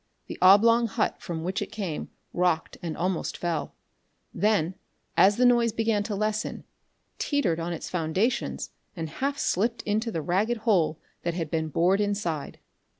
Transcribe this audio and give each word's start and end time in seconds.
The 0.25 0.39
oblong 0.41 0.87
hut 0.87 1.21
from 1.21 1.43
which 1.43 1.61
it 1.61 1.71
came 1.71 2.09
rocked 2.33 2.75
and 2.81 2.97
almost 2.97 3.37
fell; 3.37 3.75
then, 4.33 4.73
as 5.15 5.37
the 5.37 5.45
noise 5.45 5.71
began 5.71 6.01
to 6.05 6.15
lessen, 6.15 6.63
teetered 7.19 7.59
on 7.59 7.71
its 7.71 7.87
foundations 7.87 8.71
and 8.95 9.07
half 9.11 9.37
slipped 9.37 9.83
into 9.83 10.11
the 10.11 10.23
ragged 10.23 10.57
hole 10.65 10.97
that 11.21 11.35
had 11.35 11.51
been 11.51 11.67
bored 11.69 12.01
inside. 12.01 12.57